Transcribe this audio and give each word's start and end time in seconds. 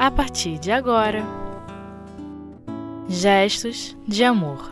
a 0.00 0.10
partir 0.10 0.58
de 0.58 0.72
agora. 0.72 1.22
Gestos 3.06 3.94
de 4.08 4.24
Amor 4.24 4.70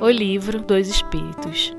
O 0.00 0.08
Livro 0.08 0.60
dos 0.60 0.86
Espíritos 0.86 1.74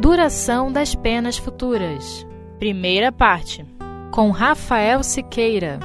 Duração 0.00 0.72
das 0.72 0.94
Penas 0.94 1.38
Futuras 1.38 2.26
Primeira 2.58 3.12
parte 3.12 3.64
Com 4.10 4.30
Rafael 4.30 5.04
Siqueira 5.04 5.78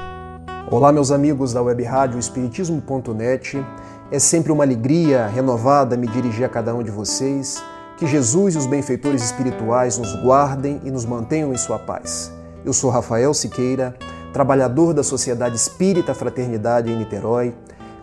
Olá, 0.71 0.91
meus 0.91 1.11
amigos 1.11 1.53
da 1.53 1.61
web 1.61 1.83
rádio 1.83 2.17
Espiritismo.net. 2.17 3.63
É 4.09 4.17
sempre 4.17 4.51
uma 4.51 4.63
alegria 4.63 5.27
renovada 5.27 5.95
me 5.95 6.07
dirigir 6.07 6.43
a 6.43 6.49
cada 6.49 6.73
um 6.73 6.81
de 6.81 6.89
vocês. 6.89 7.63
Que 7.97 8.07
Jesus 8.07 8.55
e 8.55 8.57
os 8.57 8.65
benfeitores 8.65 9.23
espirituais 9.23 9.99
nos 9.99 10.15
guardem 10.23 10.81
e 10.83 10.89
nos 10.89 11.05
mantenham 11.05 11.53
em 11.53 11.57
sua 11.57 11.77
paz. 11.77 12.33
Eu 12.65 12.73
sou 12.73 12.89
Rafael 12.89 13.31
Siqueira 13.31 13.95
trabalhador 14.35 14.93
da 14.93 15.01
Sociedade 15.01 15.55
Espírita 15.55 16.13
Fraternidade 16.13 16.91
em 16.91 16.97
Niterói, 16.97 17.55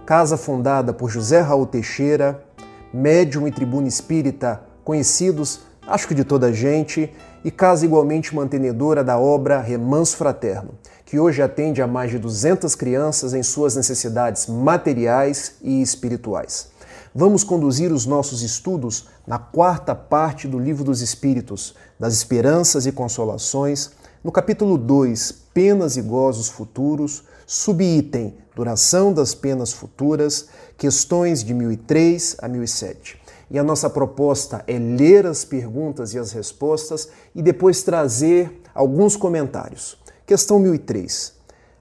casa 0.07 0.39
fundada 0.39 0.91
por 0.91 1.11
José 1.11 1.43
Raul 1.43 1.67
Teixeira, 1.67 2.43
médium 2.91 3.47
e 3.47 3.53
tribuna 3.53 3.87
espírita 3.87 4.63
conhecidos, 4.83 5.61
acho 5.87 6.09
que 6.09 6.15
de 6.15 6.25
toda 6.25 6.47
a 6.47 6.51
gente, 6.53 7.13
e 7.45 7.51
casa 7.51 7.85
igualmente 7.85 8.35
mantenedora 8.35 9.05
da 9.05 9.19
obra 9.19 9.61
Remanso 9.61 10.17
Fraterno, 10.17 10.71
que 11.05 11.19
hoje 11.19 11.43
atende 11.43 11.83
a 11.83 11.87
mais 11.87 12.11
de 12.11 12.19
200 12.19 12.75
crianças 12.77 13.35
em 13.35 13.43
suas 13.43 13.77
necessidades 13.77 14.47
materiais 14.47 15.57
e 15.61 15.83
espirituais. 15.83 16.71
Vamos 17.15 17.45
conduzir 17.45 17.93
os 17.93 18.07
nossos 18.07 18.41
estudos 18.41 19.07
na 19.27 19.39
quarta 19.39 19.95
parte 19.95 20.49
do 20.49 20.59
Livro 20.59 20.83
dos 20.83 21.03
Espíritos, 21.03 21.75
das 22.01 22.15
Esperanças 22.15 22.87
e 22.87 22.93
Consolações, 22.93 23.91
no 24.23 24.31
capítulo 24.31 24.79
2, 24.79 25.33
Penas 25.53 25.97
e 25.97 26.03
Gozos 26.03 26.49
Futuros, 26.49 27.25
subitem 27.45 28.37
Duração 28.55 29.13
das 29.13 29.35
Penas 29.35 29.73
Futuras, 29.73 30.47
questões 30.79 31.43
de 31.43 31.53
1003 31.53 32.37
a 32.41 32.47
1007. 32.47 33.21
E 33.51 33.59
a 33.59 33.65
nossa 33.65 33.91
proposta 33.91 34.63
é 34.69 34.79
ler 34.79 35.27
as 35.27 35.45
perguntas 35.45 36.15
e 36.15 36.19
as 36.21 36.31
respostas 36.31 37.09
e 37.35 37.43
depois 37.43 37.83
trazer 37.83 38.63
alguns 38.73 39.17
comentários. 39.17 39.99
Questão 40.25 40.61
1003. 40.61 41.33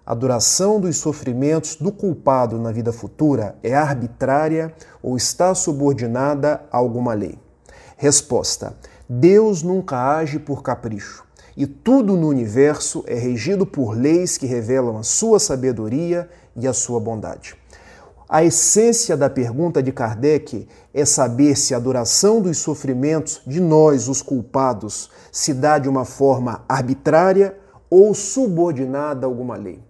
A 0.03 0.15
duração 0.15 0.79
dos 0.79 0.97
sofrimentos 0.97 1.75
do 1.75 1.91
culpado 1.91 2.57
na 2.57 2.71
vida 2.71 2.91
futura 2.91 3.55
é 3.61 3.75
arbitrária 3.75 4.73
ou 5.03 5.15
está 5.15 5.53
subordinada 5.53 6.63
a 6.71 6.77
alguma 6.77 7.13
lei? 7.13 7.37
Resposta: 7.97 8.75
Deus 9.07 9.61
nunca 9.61 10.17
age 10.17 10.39
por 10.39 10.63
capricho 10.63 11.23
e 11.61 11.67
tudo 11.67 12.17
no 12.17 12.27
universo 12.27 13.03
é 13.05 13.13
regido 13.13 13.67
por 13.67 13.95
leis 13.95 14.35
que 14.35 14.47
revelam 14.47 14.97
a 14.97 15.03
sua 15.03 15.39
sabedoria 15.39 16.27
e 16.55 16.67
a 16.67 16.73
sua 16.73 16.99
bondade. 16.99 17.55
A 18.27 18.43
essência 18.43 19.15
da 19.15 19.29
pergunta 19.29 19.83
de 19.83 19.91
Kardec 19.91 20.67
é 20.91 21.05
saber 21.05 21.55
se 21.55 21.75
a 21.75 21.79
duração 21.79 22.41
dos 22.41 22.57
sofrimentos 22.57 23.43
de 23.45 23.61
nós, 23.61 24.07
os 24.07 24.23
culpados, 24.23 25.11
se 25.31 25.53
dá 25.53 25.77
de 25.77 25.87
uma 25.87 26.03
forma 26.03 26.65
arbitrária 26.67 27.55
ou 27.91 28.15
subordinada 28.15 29.27
a 29.27 29.29
alguma 29.29 29.55
lei. 29.55 29.83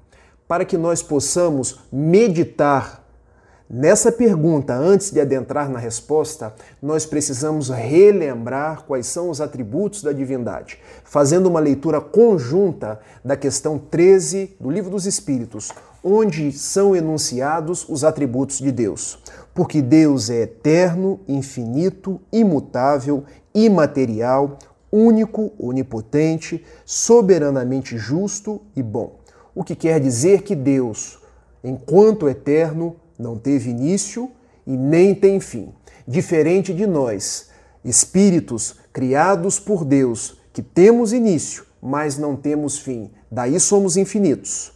Para 0.49 0.65
que 0.65 0.77
nós 0.77 1.01
possamos 1.01 1.79
meditar 1.89 3.00
Nessa 3.73 4.11
pergunta, 4.11 4.75
antes 4.75 5.11
de 5.11 5.21
adentrar 5.21 5.69
na 5.69 5.79
resposta, 5.79 6.53
nós 6.81 7.05
precisamos 7.05 7.69
relembrar 7.69 8.83
quais 8.83 9.07
são 9.07 9.29
os 9.29 9.39
atributos 9.39 10.03
da 10.03 10.11
divindade, 10.11 10.77
fazendo 11.05 11.45
uma 11.45 11.61
leitura 11.61 12.01
conjunta 12.01 12.99
da 13.23 13.37
questão 13.37 13.79
13 13.79 14.57
do 14.59 14.69
Livro 14.69 14.91
dos 14.91 15.05
Espíritos, 15.05 15.71
onde 16.03 16.51
são 16.51 16.93
enunciados 16.93 17.87
os 17.87 18.03
atributos 18.03 18.59
de 18.59 18.73
Deus. 18.73 19.17
Porque 19.53 19.81
Deus 19.81 20.29
é 20.29 20.41
eterno, 20.41 21.21
infinito, 21.25 22.19
imutável, 22.29 23.23
imaterial, 23.55 24.59
único, 24.91 25.53
onipotente, 25.57 26.65
soberanamente 26.83 27.97
justo 27.97 28.59
e 28.75 28.83
bom. 28.83 29.21
O 29.55 29.63
que 29.63 29.77
quer 29.77 30.01
dizer 30.01 30.41
que 30.41 30.55
Deus, 30.55 31.21
enquanto 31.63 32.27
eterno, 32.27 32.97
não 33.21 33.37
teve 33.37 33.69
início 33.69 34.31
e 34.65 34.75
nem 34.75 35.13
tem 35.13 35.39
fim. 35.39 35.71
Diferente 36.07 36.73
de 36.73 36.87
nós, 36.87 37.49
espíritos 37.85 38.75
criados 38.91 39.59
por 39.59 39.85
Deus, 39.85 40.37
que 40.51 40.61
temos 40.61 41.13
início, 41.13 41.65
mas 41.81 42.17
não 42.17 42.35
temos 42.35 42.79
fim. 42.79 43.11
Daí 43.31 43.59
somos 43.59 43.95
infinitos. 43.95 44.73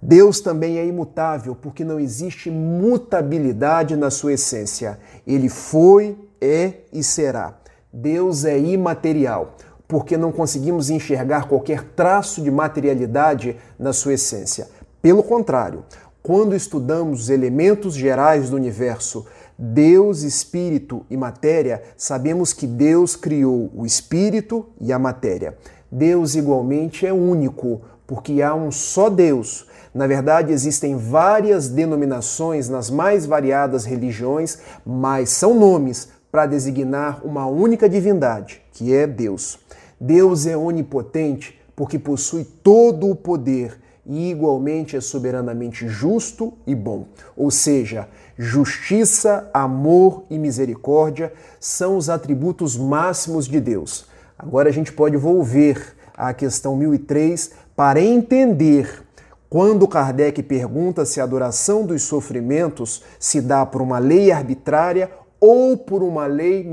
Deus 0.00 0.40
também 0.40 0.78
é 0.78 0.86
imutável, 0.86 1.56
porque 1.56 1.84
não 1.84 1.98
existe 1.98 2.50
mutabilidade 2.50 3.96
na 3.96 4.10
sua 4.10 4.34
essência. 4.34 4.98
Ele 5.26 5.48
foi, 5.48 6.16
é 6.40 6.74
e 6.92 7.02
será. 7.02 7.58
Deus 7.92 8.44
é 8.44 8.56
imaterial, 8.56 9.56
porque 9.88 10.16
não 10.16 10.30
conseguimos 10.30 10.88
enxergar 10.88 11.48
qualquer 11.48 11.82
traço 11.82 12.40
de 12.40 12.50
materialidade 12.50 13.56
na 13.76 13.92
sua 13.92 14.14
essência. 14.14 14.68
Pelo 15.02 15.22
contrário, 15.22 15.84
quando 16.22 16.54
estudamos 16.54 17.22
os 17.22 17.30
elementos 17.30 17.94
gerais 17.94 18.50
do 18.50 18.56
universo, 18.56 19.24
Deus, 19.58 20.22
espírito 20.22 21.04
e 21.10 21.16
matéria, 21.16 21.82
sabemos 21.96 22.52
que 22.52 22.66
Deus 22.66 23.16
criou 23.16 23.70
o 23.74 23.84
espírito 23.84 24.66
e 24.80 24.92
a 24.92 24.98
matéria. 24.98 25.56
Deus 25.90 26.34
igualmente 26.34 27.06
é 27.06 27.12
único, 27.12 27.80
porque 28.06 28.42
há 28.42 28.54
um 28.54 28.70
só 28.70 29.08
Deus. 29.08 29.66
Na 29.94 30.06
verdade, 30.06 30.52
existem 30.52 30.96
várias 30.96 31.68
denominações 31.68 32.68
nas 32.68 32.90
mais 32.90 33.26
variadas 33.26 33.84
religiões, 33.84 34.58
mas 34.84 35.30
são 35.30 35.58
nomes 35.58 36.08
para 36.30 36.46
designar 36.46 37.24
uma 37.24 37.46
única 37.46 37.88
divindade, 37.88 38.62
que 38.72 38.94
é 38.94 39.06
Deus. 39.06 39.58
Deus 40.00 40.46
é 40.46 40.56
onipotente 40.56 41.58
porque 41.74 41.98
possui 41.98 42.44
todo 42.44 43.08
o 43.08 43.16
poder 43.16 43.78
e 44.08 44.30
igualmente 44.30 44.96
é 44.96 45.00
soberanamente 45.00 45.86
justo 45.86 46.54
e 46.66 46.74
bom. 46.74 47.06
Ou 47.36 47.50
seja, 47.50 48.08
justiça, 48.38 49.50
amor 49.52 50.24
e 50.30 50.38
misericórdia 50.38 51.30
são 51.60 51.98
os 51.98 52.08
atributos 52.08 52.74
máximos 52.76 53.46
de 53.46 53.60
Deus. 53.60 54.06
Agora 54.38 54.70
a 54.70 54.72
gente 54.72 54.92
pode 54.92 55.16
volver 55.18 55.94
à 56.16 56.32
questão 56.32 56.74
1003 56.74 57.50
para 57.76 58.00
entender 58.00 59.04
quando 59.50 59.86
Kardec 59.86 60.42
pergunta 60.42 61.04
se 61.04 61.20
a 61.20 61.26
duração 61.26 61.84
dos 61.84 62.02
sofrimentos 62.02 63.02
se 63.20 63.40
dá 63.40 63.64
por 63.66 63.82
uma 63.82 63.98
lei 63.98 64.32
arbitrária 64.32 65.10
ou 65.40 65.76
por 65.76 66.02
uma 66.02 66.26
lei 66.26 66.64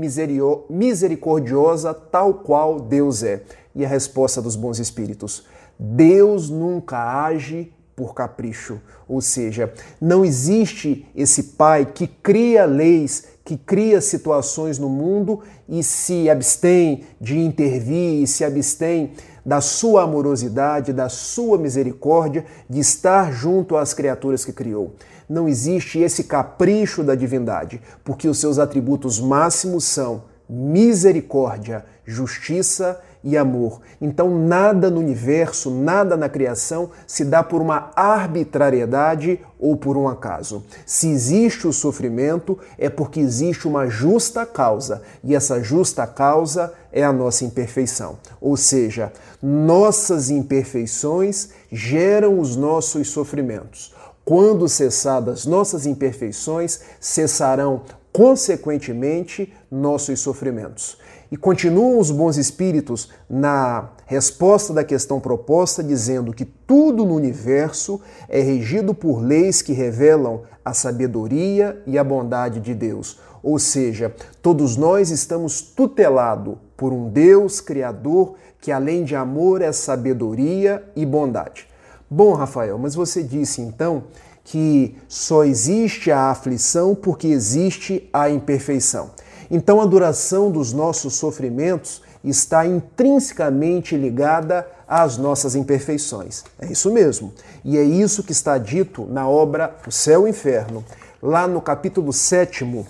misericordiosa, 0.68 1.94
tal 1.94 2.34
qual 2.34 2.80
Deus 2.80 3.22
é. 3.22 3.42
E 3.74 3.84
a 3.84 3.88
resposta 3.88 4.42
dos 4.42 4.56
bons 4.56 4.78
espíritos: 4.78 5.46
Deus 5.78 6.50
nunca 6.50 6.98
age 7.24 7.72
por 7.96 8.14
capricho, 8.14 8.78
ou 9.08 9.22
seja, 9.22 9.72
não 9.98 10.22
existe 10.22 11.06
esse 11.16 11.42
pai 11.42 11.86
que 11.86 12.06
cria 12.06 12.66
leis, 12.66 13.24
que 13.42 13.56
cria 13.56 14.02
situações 14.02 14.78
no 14.78 14.90
mundo 14.90 15.40
e 15.66 15.82
se 15.82 16.28
abstém 16.28 17.04
de 17.18 17.38
intervir 17.38 18.22
e 18.22 18.26
se 18.26 18.44
abstém 18.44 19.12
da 19.46 19.62
sua 19.62 20.02
amorosidade, 20.02 20.92
da 20.92 21.08
sua 21.08 21.56
misericórdia, 21.56 22.44
de 22.68 22.80
estar 22.80 23.32
junto 23.32 23.76
às 23.76 23.94
criaturas 23.94 24.44
que 24.44 24.52
criou. 24.52 24.94
Não 25.28 25.48
existe 25.48 25.98
esse 25.98 26.24
capricho 26.24 27.02
da 27.02 27.14
divindade, 27.14 27.80
porque 28.04 28.28
os 28.28 28.38
seus 28.38 28.58
atributos 28.58 29.18
máximos 29.18 29.84
são 29.84 30.24
misericórdia, 30.48 31.84
justiça 32.04 33.00
e 33.15 33.15
amor. 33.34 33.80
Então, 33.98 34.38
nada 34.38 34.90
no 34.90 35.00
universo, 35.00 35.70
nada 35.70 36.18
na 36.18 36.28
criação 36.28 36.90
se 37.06 37.24
dá 37.24 37.42
por 37.42 37.62
uma 37.62 37.90
arbitrariedade 37.96 39.40
ou 39.58 39.74
por 39.74 39.96
um 39.96 40.06
acaso. 40.06 40.62
Se 40.84 41.08
existe 41.08 41.66
o 41.66 41.72
sofrimento, 41.72 42.58
é 42.76 42.90
porque 42.90 43.20
existe 43.20 43.66
uma 43.66 43.88
justa 43.88 44.44
causa, 44.44 45.00
e 45.24 45.34
essa 45.34 45.62
justa 45.62 46.06
causa 46.06 46.74
é 46.92 47.02
a 47.02 47.12
nossa 47.12 47.46
imperfeição. 47.46 48.18
Ou 48.38 48.56
seja, 48.56 49.10
nossas 49.42 50.28
imperfeições 50.28 51.48
geram 51.72 52.38
os 52.38 52.54
nossos 52.54 53.08
sofrimentos. 53.08 53.94
Quando 54.26 54.68
cessadas 54.68 55.46
nossas 55.46 55.86
imperfeições, 55.86 56.80
cessarão 57.00 57.82
consequentemente 58.12 59.52
nossos 59.70 60.20
sofrimentos. 60.20 60.98
E 61.30 61.36
continuam 61.36 61.98
os 61.98 62.10
bons 62.10 62.36
espíritos 62.36 63.10
na 63.28 63.90
resposta 64.06 64.72
da 64.72 64.84
questão 64.84 65.18
proposta, 65.18 65.82
dizendo 65.82 66.32
que 66.32 66.44
tudo 66.44 67.04
no 67.04 67.14
universo 67.14 68.00
é 68.28 68.40
regido 68.40 68.94
por 68.94 69.20
leis 69.20 69.60
que 69.62 69.72
revelam 69.72 70.42
a 70.64 70.72
sabedoria 70.72 71.82
e 71.86 71.98
a 71.98 72.04
bondade 72.04 72.60
de 72.60 72.74
Deus. 72.74 73.18
Ou 73.42 73.58
seja, 73.58 74.14
todos 74.42 74.76
nós 74.76 75.10
estamos 75.10 75.60
tutelados 75.60 76.56
por 76.76 76.92
um 76.92 77.08
Deus 77.08 77.60
criador 77.60 78.34
que, 78.60 78.72
além 78.72 79.04
de 79.04 79.14
amor, 79.14 79.62
é 79.62 79.70
sabedoria 79.70 80.82
e 80.96 81.06
bondade. 81.06 81.68
Bom, 82.10 82.34
Rafael, 82.34 82.78
mas 82.78 82.94
você 82.94 83.22
disse 83.22 83.60
então 83.60 84.04
que 84.42 84.96
só 85.08 85.44
existe 85.44 86.10
a 86.10 86.30
aflição 86.30 86.94
porque 86.94 87.26
existe 87.26 88.08
a 88.12 88.30
imperfeição. 88.30 89.10
Então 89.50 89.80
a 89.80 89.86
duração 89.86 90.50
dos 90.50 90.72
nossos 90.72 91.14
sofrimentos 91.14 92.02
está 92.22 92.66
intrinsecamente 92.66 93.96
ligada 93.96 94.66
às 94.88 95.16
nossas 95.16 95.54
imperfeições. 95.54 96.44
É 96.58 96.66
isso 96.66 96.90
mesmo. 96.90 97.32
E 97.64 97.78
é 97.78 97.82
isso 97.82 98.22
que 98.22 98.32
está 98.32 98.58
dito 98.58 99.06
na 99.06 99.28
obra 99.28 99.76
O 99.86 99.90
Céu 99.90 100.22
e 100.22 100.24
o 100.24 100.28
Inferno, 100.28 100.84
lá 101.22 101.46
no 101.46 101.60
capítulo 101.60 102.12
7, 102.12 102.86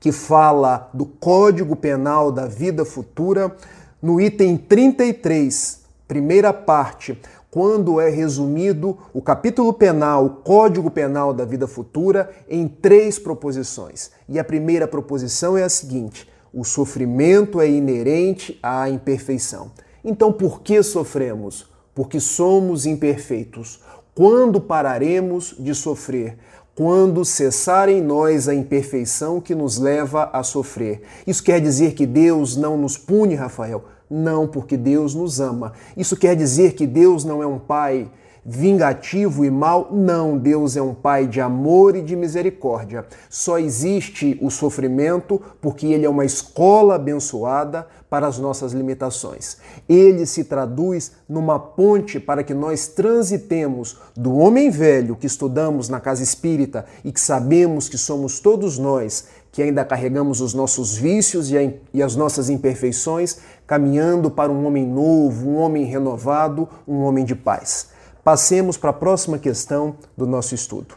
que 0.00 0.12
fala 0.12 0.88
do 0.92 1.06
Código 1.06 1.74
Penal 1.74 2.30
da 2.30 2.46
Vida 2.46 2.84
Futura, 2.84 3.54
no 4.02 4.20
item 4.20 4.56
33, 4.56 5.80
primeira 6.06 6.52
parte, 6.52 7.18
quando 7.54 8.00
é 8.00 8.10
resumido 8.10 8.98
o 9.12 9.22
capítulo 9.22 9.72
penal, 9.72 10.26
o 10.26 10.30
Código 10.30 10.90
Penal 10.90 11.32
da 11.32 11.44
Vida 11.44 11.68
Futura, 11.68 12.28
em 12.48 12.66
três 12.66 13.16
proposições. 13.16 14.10
E 14.28 14.40
a 14.40 14.44
primeira 14.44 14.88
proposição 14.88 15.56
é 15.56 15.62
a 15.62 15.68
seguinte: 15.68 16.28
o 16.52 16.64
sofrimento 16.64 17.60
é 17.60 17.70
inerente 17.70 18.58
à 18.60 18.90
imperfeição. 18.90 19.70
Então, 20.04 20.32
por 20.32 20.62
que 20.62 20.82
sofremos? 20.82 21.70
Porque 21.94 22.18
somos 22.18 22.86
imperfeitos. 22.86 23.80
Quando 24.16 24.60
pararemos 24.60 25.54
de 25.56 25.76
sofrer? 25.76 26.36
Quando 26.74 27.24
cessar 27.24 27.88
em 27.88 28.02
nós 28.02 28.48
a 28.48 28.54
imperfeição 28.54 29.40
que 29.40 29.54
nos 29.54 29.78
leva 29.78 30.28
a 30.32 30.42
sofrer. 30.42 31.02
Isso 31.24 31.44
quer 31.44 31.60
dizer 31.60 31.94
que 31.94 32.04
Deus 32.04 32.56
não 32.56 32.76
nos 32.76 32.98
pune, 32.98 33.36
Rafael? 33.36 33.84
Não, 34.10 34.46
porque 34.46 34.76
Deus 34.76 35.14
nos 35.14 35.40
ama. 35.40 35.72
Isso 35.96 36.16
quer 36.16 36.36
dizer 36.36 36.74
que 36.74 36.86
Deus 36.86 37.24
não 37.24 37.42
é 37.42 37.46
um 37.46 37.58
pai 37.58 38.10
vingativo 38.44 39.44
e 39.44 39.50
mal? 39.50 39.88
Não, 39.90 40.36
Deus 40.36 40.76
é 40.76 40.82
um 40.82 40.92
Pai 40.92 41.26
de 41.26 41.40
amor 41.40 41.96
e 41.96 42.02
de 42.02 42.14
misericórdia. 42.14 43.06
Só 43.30 43.58
existe 43.58 44.38
o 44.42 44.50
sofrimento 44.50 45.40
porque 45.60 45.86
Ele 45.86 46.04
é 46.04 46.10
uma 46.10 46.24
escola 46.24 46.96
abençoada 46.96 47.86
para 48.10 48.26
as 48.26 48.38
nossas 48.38 48.72
limitações. 48.72 49.56
Ele 49.88 50.26
se 50.26 50.44
traduz 50.44 51.12
numa 51.28 51.58
ponte 51.58 52.20
para 52.20 52.44
que 52.44 52.54
nós 52.54 52.86
transitemos 52.86 53.98
do 54.14 54.36
homem 54.36 54.70
velho 54.70 55.16
que 55.16 55.26
estudamos 55.26 55.88
na 55.88 55.98
casa 55.98 56.22
espírita 56.22 56.84
e 57.04 57.10
que 57.10 57.20
sabemos 57.20 57.88
que 57.88 57.98
somos 57.98 58.38
todos 58.38 58.78
nós, 58.78 59.26
que 59.54 59.62
ainda 59.62 59.84
carregamos 59.84 60.40
os 60.40 60.52
nossos 60.52 60.96
vícios 60.96 61.48
e 61.92 62.02
as 62.02 62.16
nossas 62.16 62.50
imperfeições, 62.50 63.38
caminhando 63.64 64.28
para 64.28 64.50
um 64.50 64.66
homem 64.66 64.84
novo, 64.84 65.48
um 65.48 65.58
homem 65.58 65.84
renovado, 65.84 66.68
um 66.88 67.04
homem 67.04 67.24
de 67.24 67.36
paz. 67.36 67.90
Passemos 68.24 68.76
para 68.76 68.90
a 68.90 68.92
próxima 68.92 69.38
questão 69.38 69.94
do 70.16 70.26
nosso 70.26 70.56
estudo. 70.56 70.96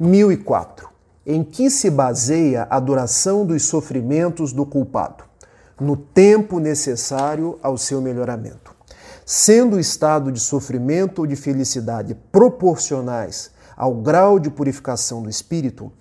1004. 0.00 0.88
Em 1.26 1.44
que 1.44 1.68
se 1.68 1.90
baseia 1.90 2.66
a 2.70 2.80
duração 2.80 3.44
dos 3.44 3.66
sofrimentos 3.66 4.54
do 4.54 4.64
culpado? 4.64 5.22
No 5.78 5.94
tempo 5.94 6.58
necessário 6.58 7.58
ao 7.62 7.76
seu 7.76 8.00
melhoramento. 8.00 8.74
Sendo 9.26 9.76
o 9.76 9.80
estado 9.80 10.32
de 10.32 10.40
sofrimento 10.40 11.18
ou 11.18 11.26
de 11.26 11.36
felicidade 11.36 12.16
proporcionais 12.32 13.50
ao 13.76 13.92
grau 13.92 14.38
de 14.38 14.48
purificação 14.48 15.22
do 15.22 15.28
espírito, 15.28 15.92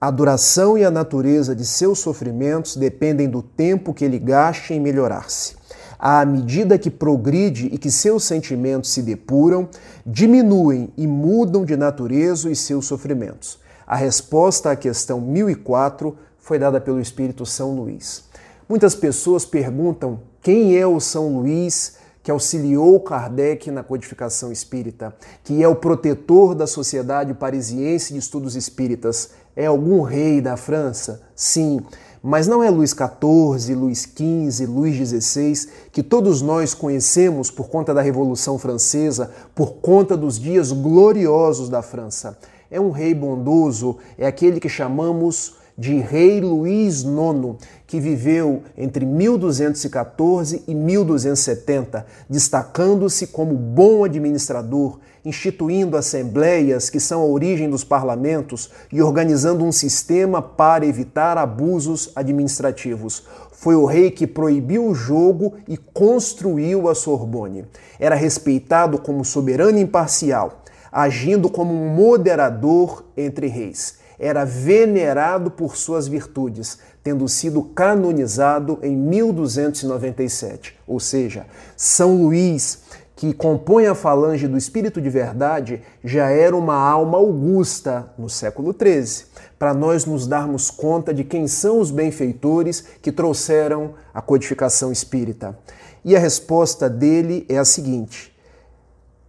a 0.00 0.10
duração 0.10 0.78
e 0.78 0.84
a 0.84 0.90
natureza 0.90 1.54
de 1.54 1.66
seus 1.66 1.98
sofrimentos 1.98 2.76
dependem 2.76 3.28
do 3.28 3.42
tempo 3.42 3.92
que 3.92 4.04
ele 4.04 4.18
gaste 4.18 4.74
em 4.74 4.80
melhorar-se 4.80 5.58
à 5.98 6.24
medida 6.24 6.78
que 6.78 6.90
progride 6.90 7.68
e 7.72 7.76
que 7.76 7.90
seus 7.90 8.22
sentimentos 8.22 8.90
se 8.90 9.02
depuram, 9.02 9.68
diminuem 10.06 10.92
e 10.96 11.06
mudam 11.06 11.64
de 11.64 11.76
natureza 11.76 12.48
os 12.48 12.60
seus 12.60 12.86
sofrimentos. 12.86 13.58
A 13.86 13.96
resposta 13.96 14.70
à 14.70 14.76
questão 14.76 15.20
1004 15.20 16.16
foi 16.38 16.58
dada 16.58 16.80
pelo 16.80 17.00
Espírito 17.00 17.44
São 17.44 17.74
Luís. 17.74 18.24
Muitas 18.68 18.94
pessoas 18.94 19.44
perguntam 19.44 20.20
quem 20.40 20.76
é 20.76 20.86
o 20.86 21.00
São 21.00 21.36
Luís 21.36 21.96
que 22.22 22.30
auxiliou 22.30 23.00
Kardec 23.00 23.70
na 23.70 23.82
codificação 23.82 24.52
espírita, 24.52 25.16
que 25.42 25.62
é 25.62 25.68
o 25.68 25.74
protetor 25.74 26.54
da 26.54 26.66
Sociedade 26.66 27.32
Parisiense 27.32 28.12
de 28.12 28.18
Estudos 28.18 28.54
Espíritas. 28.54 29.30
É 29.60 29.66
algum 29.66 30.02
rei 30.02 30.40
da 30.40 30.56
França? 30.56 31.20
Sim 31.34 31.80
mas 32.22 32.46
não 32.46 32.62
é 32.62 32.68
Luís 32.68 32.90
XIV, 32.90 33.74
Luís 33.74 34.02
XV, 34.02 34.66
Luís 34.66 34.96
XVI, 35.08 35.70
que 35.92 36.02
todos 36.02 36.42
nós 36.42 36.74
conhecemos 36.74 37.50
por 37.50 37.68
conta 37.68 37.94
da 37.94 38.02
Revolução 38.02 38.58
Francesa, 38.58 39.30
por 39.54 39.74
conta 39.74 40.16
dos 40.16 40.38
dias 40.38 40.72
gloriosos 40.72 41.68
da 41.68 41.80
França. 41.80 42.36
É 42.70 42.80
um 42.80 42.90
rei 42.90 43.14
bondoso, 43.14 43.98
é 44.18 44.26
aquele 44.26 44.60
que 44.60 44.68
chamamos 44.68 45.54
de 45.76 46.00
Rei 46.00 46.40
Luís 46.40 47.02
IX, 47.02 47.56
que 47.86 48.00
viveu 48.00 48.64
entre 48.76 49.06
1214 49.06 50.64
e 50.66 50.74
1270, 50.74 52.04
destacando-se 52.28 53.28
como 53.28 53.54
bom 53.54 54.02
administrador, 54.02 54.98
instituindo 55.28 55.96
assembleias 55.96 56.88
que 56.88 56.98
são 56.98 57.20
a 57.20 57.26
origem 57.26 57.68
dos 57.68 57.84
parlamentos 57.84 58.70
e 58.92 59.02
organizando 59.02 59.64
um 59.64 59.70
sistema 59.70 60.40
para 60.40 60.86
evitar 60.86 61.36
abusos 61.36 62.10
administrativos. 62.16 63.24
Foi 63.52 63.74
o 63.74 63.84
rei 63.84 64.10
que 64.10 64.26
proibiu 64.26 64.86
o 64.86 64.94
jogo 64.94 65.54
e 65.68 65.76
construiu 65.76 66.88
a 66.88 66.94
Sorbonne. 66.94 67.66
Era 68.00 68.14
respeitado 68.14 68.98
como 68.98 69.24
soberano 69.24 69.78
imparcial, 69.78 70.62
agindo 70.90 71.50
como 71.50 71.74
um 71.74 71.88
moderador 71.88 73.04
entre 73.16 73.46
reis 73.46 73.98
era 74.18 74.44
venerado 74.44 75.50
por 75.50 75.76
suas 75.76 76.08
virtudes, 76.08 76.78
tendo 77.02 77.28
sido 77.28 77.62
canonizado 77.62 78.78
em 78.82 78.96
1297. 78.96 80.76
Ou 80.86 80.98
seja, 80.98 81.46
São 81.76 82.20
Luís, 82.22 82.80
que 83.18 83.34
compõe 83.34 83.86
a 83.86 83.96
falange 83.96 84.46
do 84.46 84.56
Espírito 84.56 85.00
de 85.00 85.10
Verdade, 85.10 85.82
já 86.04 86.30
era 86.30 86.56
uma 86.56 86.76
alma 86.76 87.18
augusta 87.18 88.08
no 88.16 88.30
século 88.30 88.72
XIII, 88.72 89.26
para 89.58 89.74
nós 89.74 90.04
nos 90.04 90.24
darmos 90.24 90.70
conta 90.70 91.12
de 91.12 91.24
quem 91.24 91.48
são 91.48 91.80
os 91.80 91.90
benfeitores 91.90 92.84
que 93.02 93.10
trouxeram 93.10 93.94
a 94.14 94.22
codificação 94.22 94.92
espírita. 94.92 95.58
E 96.04 96.14
a 96.14 96.20
resposta 96.20 96.88
dele 96.88 97.44
é 97.48 97.58
a 97.58 97.64
seguinte: 97.64 98.32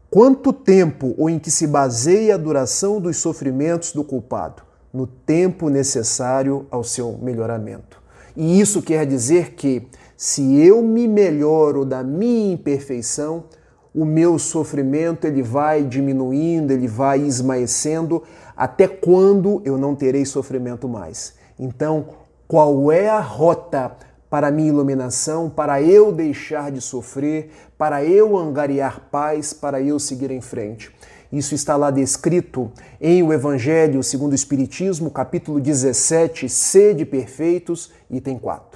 Quanto 0.07 0.53
tempo 0.53 1.15
ou 1.17 1.27
em 1.27 1.39
que 1.39 1.49
se 1.49 1.65
baseia 1.65 2.35
a 2.35 2.37
duração 2.37 3.01
dos 3.01 3.17
sofrimentos 3.17 3.91
do 3.91 4.03
culpado? 4.03 4.69
no 4.93 5.05
tempo 5.05 5.69
necessário 5.69 6.65
ao 6.71 6.83
seu 6.83 7.17
melhoramento. 7.21 8.01
E 8.35 8.59
isso 8.59 8.81
quer 8.81 9.05
dizer 9.05 9.53
que, 9.53 9.87
se 10.17 10.55
eu 10.55 10.81
me 10.81 11.07
melhoro 11.07 11.85
da 11.85 12.03
minha 12.03 12.53
imperfeição, 12.53 13.43
o 13.93 14.05
meu 14.05 14.37
sofrimento 14.37 15.25
ele 15.25 15.41
vai 15.41 15.83
diminuindo, 15.83 16.71
ele 16.71 16.87
vai 16.87 17.19
esmaecendo, 17.21 18.23
até 18.55 18.87
quando 18.87 19.61
eu 19.65 19.77
não 19.77 19.95
terei 19.95 20.25
sofrimento 20.25 20.87
mais. 20.87 21.33
Então, 21.57 22.07
qual 22.47 22.91
é 22.91 23.09
a 23.09 23.19
rota 23.19 23.91
para 24.29 24.51
minha 24.51 24.69
iluminação, 24.69 25.49
para 25.49 25.81
eu 25.81 26.11
deixar 26.11 26.71
de 26.71 26.81
sofrer, 26.81 27.51
para 27.77 28.03
eu 28.03 28.37
angariar 28.37 29.07
paz, 29.11 29.53
para 29.53 29.81
eu 29.81 29.99
seguir 29.99 30.29
em 30.31 30.41
frente? 30.41 30.91
Isso 31.31 31.53
está 31.53 31.75
lá 31.75 31.91
descrito 31.91 32.71
em 32.99 33.21
o 33.21 33.31
Evangelho 33.31 34.01
segundo 34.01 34.31
o 34.31 34.35
Espiritismo, 34.35 35.11
capítulo 35.11 35.59
17, 35.59 36.49
Sede 36.49 37.05
Perfeitos, 37.05 37.91
item 38.09 38.39
4. 38.39 38.68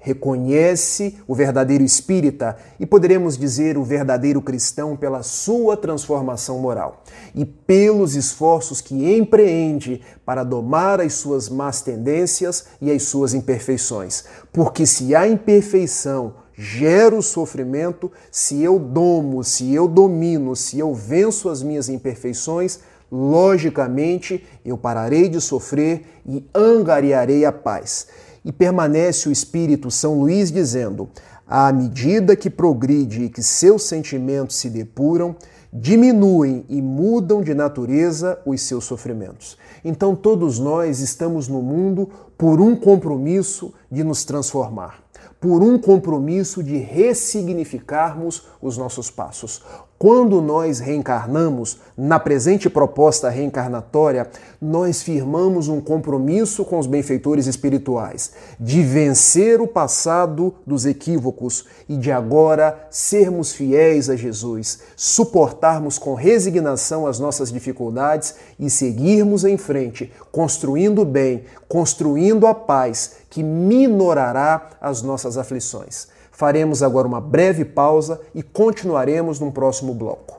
Reconhece 0.00 1.18
o 1.26 1.34
verdadeiro 1.34 1.82
espírita 1.82 2.56
e 2.78 2.86
poderemos 2.86 3.36
dizer 3.36 3.76
o 3.76 3.82
verdadeiro 3.82 4.40
cristão 4.40 4.96
pela 4.96 5.24
sua 5.24 5.76
transformação 5.76 6.58
moral 6.60 7.02
e 7.34 7.44
pelos 7.44 8.14
esforços 8.14 8.80
que 8.80 9.16
empreende 9.16 10.00
para 10.24 10.44
domar 10.44 11.00
as 11.00 11.14
suas 11.14 11.48
más 11.48 11.82
tendências 11.82 12.66
e 12.80 12.92
as 12.92 13.02
suas 13.02 13.34
imperfeições. 13.34 14.24
Porque 14.52 14.86
se 14.86 15.16
há 15.16 15.26
imperfeição, 15.26 16.34
gero 16.56 17.20
sofrimento, 17.20 18.10
se 18.30 18.62
eu 18.62 18.78
domo, 18.78 19.42
se 19.42 19.74
eu 19.74 19.88
domino, 19.88 20.54
se 20.54 20.78
eu 20.78 20.94
venço 20.94 21.48
as 21.48 21.60
minhas 21.60 21.88
imperfeições, 21.88 22.78
logicamente 23.10 24.46
eu 24.64 24.76
pararei 24.76 25.28
de 25.28 25.40
sofrer 25.40 26.04
e 26.26 26.44
angariarei 26.54 27.44
a 27.44 27.52
paz. 27.52 28.06
E 28.48 28.52
permanece 28.52 29.28
o 29.28 29.30
Espírito 29.30 29.90
São 29.90 30.18
Luís 30.18 30.50
dizendo: 30.50 31.10
à 31.46 31.70
medida 31.70 32.34
que 32.34 32.48
progride 32.48 33.24
e 33.24 33.28
que 33.28 33.42
seus 33.42 33.82
sentimentos 33.82 34.56
se 34.56 34.70
depuram, 34.70 35.36
diminuem 35.70 36.64
e 36.66 36.80
mudam 36.80 37.42
de 37.42 37.52
natureza 37.52 38.40
os 38.46 38.62
seus 38.62 38.84
sofrimentos. 38.84 39.58
Então 39.84 40.16
todos 40.16 40.58
nós 40.58 41.00
estamos 41.00 41.46
no 41.46 41.60
mundo 41.60 42.08
por 42.38 42.58
um 42.58 42.74
compromisso 42.74 43.74
de 43.92 44.02
nos 44.02 44.24
transformar 44.24 45.06
por 45.40 45.62
um 45.62 45.78
compromisso 45.78 46.62
de 46.62 46.76
ressignificarmos 46.78 48.48
os 48.60 48.76
nossos 48.76 49.10
passos. 49.10 49.62
Quando 49.98 50.40
nós 50.40 50.78
reencarnamos, 50.78 51.78
na 51.96 52.20
presente 52.20 52.70
proposta 52.70 53.28
reencarnatória, 53.28 54.30
nós 54.62 55.02
firmamos 55.02 55.66
um 55.66 55.80
compromisso 55.80 56.64
com 56.64 56.78
os 56.78 56.86
benfeitores 56.86 57.48
espirituais 57.48 58.30
de 58.60 58.80
vencer 58.80 59.60
o 59.60 59.66
passado 59.66 60.54
dos 60.64 60.86
equívocos 60.86 61.64
e 61.88 61.96
de 61.96 62.12
agora 62.12 62.86
sermos 62.88 63.52
fiéis 63.52 64.08
a 64.08 64.14
Jesus, 64.14 64.82
suportarmos 64.94 65.98
com 65.98 66.14
resignação 66.14 67.04
as 67.04 67.18
nossas 67.18 67.50
dificuldades 67.50 68.36
e 68.56 68.70
seguirmos 68.70 69.44
em 69.44 69.56
frente, 69.56 70.12
construindo 70.30 71.02
o 71.02 71.04
bem, 71.04 71.42
construindo 71.66 72.46
a 72.46 72.54
paz 72.54 73.16
que 73.28 73.42
minorará 73.42 74.70
as 74.80 75.02
nossas 75.02 75.36
aflições. 75.36 76.06
Faremos 76.38 76.84
agora 76.84 77.08
uma 77.08 77.20
breve 77.20 77.64
pausa 77.64 78.20
e 78.32 78.44
continuaremos 78.44 79.40
no 79.40 79.50
próximo 79.50 79.92
bloco. 79.92 80.38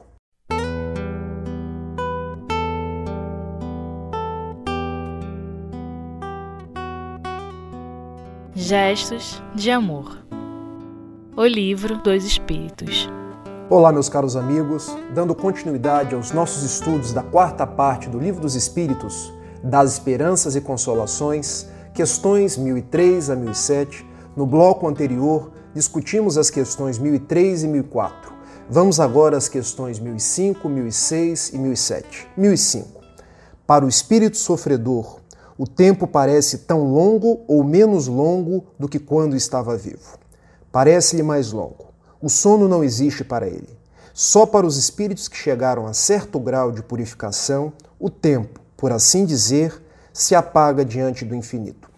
Gestos 8.55 9.43
de 9.53 9.69
Amor. 9.71 10.23
O 11.35 11.43
Livro 11.43 11.97
dos 11.97 12.23
Espíritos. 12.23 13.09
Olá, 13.69 13.91
meus 13.91 14.07
caros 14.07 14.37
amigos, 14.37 14.95
dando 15.13 15.35
continuidade 15.35 16.15
aos 16.15 16.31
nossos 16.31 16.63
estudos 16.63 17.11
da 17.11 17.23
quarta 17.23 17.67
parte 17.67 18.07
do 18.07 18.19
Livro 18.19 18.39
dos 18.39 18.55
Espíritos, 18.55 19.33
das 19.61 19.91
Esperanças 19.91 20.55
e 20.55 20.61
Consolações, 20.61 21.67
questões 21.93 22.55
1003 22.55 23.31
a 23.31 23.35
1007, 23.35 24.05
no 24.33 24.45
bloco 24.45 24.87
anterior 24.87 25.58
discutimos 25.73 26.37
as 26.37 26.49
questões 26.49 26.97
1003 26.97 27.63
e 27.63 27.67
1004. 27.67 28.33
Vamos 28.69 28.99
agora 28.99 29.37
às 29.37 29.49
questões 29.49 29.99
1005, 29.99 30.69
1006 30.69 31.49
e 31.53 31.57
1007. 31.57 32.27
1005. 32.37 33.01
Para 33.65 33.85
o 33.85 33.89
espírito 33.89 34.37
sofredor, 34.37 35.19
o 35.57 35.67
tempo 35.67 36.07
parece 36.07 36.59
tão 36.59 36.83
longo 36.83 37.41
ou 37.47 37.63
menos 37.63 38.07
longo 38.07 38.65
do 38.77 38.87
que 38.87 38.99
quando 38.99 39.35
estava 39.35 39.75
vivo. 39.75 40.17
Parece-lhe 40.71 41.23
mais 41.23 41.51
longo. 41.51 41.87
O 42.21 42.29
sono 42.29 42.67
não 42.67 42.83
existe 42.83 43.23
para 43.23 43.47
ele. 43.47 43.77
Só 44.13 44.45
para 44.45 44.65
os 44.65 44.77
espíritos 44.77 45.27
que 45.27 45.37
chegaram 45.37 45.87
a 45.87 45.93
certo 45.93 46.39
grau 46.39 46.71
de 46.71 46.83
purificação, 46.83 47.73
o 47.99 48.09
tempo, 48.09 48.59
por 48.75 48.91
assim 48.91 49.25
dizer, 49.25 49.81
se 50.13 50.35
apaga 50.35 50.83
diante 50.85 51.25
do 51.25 51.35
infinito. 51.35 51.89